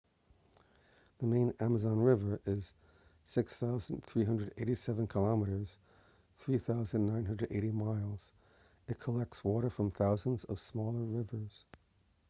[1.19, 2.73] the main amazon river is
[3.25, 5.77] 6,387 km
[6.33, 8.31] 3,980 miles.
[8.87, 11.65] it collects water from thousands of smaller rivers